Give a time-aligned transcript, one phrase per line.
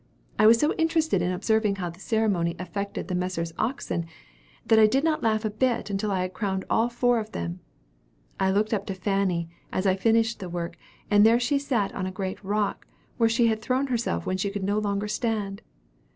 [0.39, 3.53] I was so interested in observing how the ceremony affected the Messrs.
[3.59, 4.07] Oxen,
[4.65, 7.59] that I did not laugh a bit until I had crowned all four of them.
[8.39, 10.75] I looked up to Fanny, as I finished the work,
[11.11, 12.87] and there she sat on a great rock,
[13.17, 15.61] where she had thrown herself when she could no longer stand.